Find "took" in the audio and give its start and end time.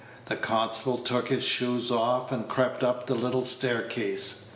0.97-1.27